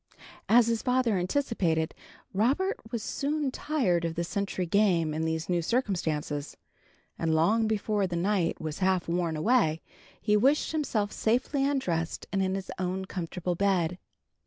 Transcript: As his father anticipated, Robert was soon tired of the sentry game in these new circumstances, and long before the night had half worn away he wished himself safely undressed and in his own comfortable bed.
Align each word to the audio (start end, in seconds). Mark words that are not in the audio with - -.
As 0.49 0.65
his 0.65 0.81
father 0.81 1.15
anticipated, 1.19 1.93
Robert 2.33 2.79
was 2.91 3.03
soon 3.03 3.51
tired 3.51 4.03
of 4.03 4.15
the 4.15 4.23
sentry 4.23 4.65
game 4.65 5.13
in 5.13 5.25
these 5.25 5.47
new 5.47 5.61
circumstances, 5.61 6.57
and 7.19 7.35
long 7.35 7.67
before 7.67 8.07
the 8.07 8.15
night 8.15 8.57
had 8.59 8.75
half 8.77 9.07
worn 9.07 9.37
away 9.37 9.79
he 10.19 10.35
wished 10.35 10.71
himself 10.71 11.11
safely 11.11 11.63
undressed 11.63 12.25
and 12.33 12.41
in 12.41 12.55
his 12.55 12.71
own 12.79 13.05
comfortable 13.05 13.53
bed. 13.53 13.99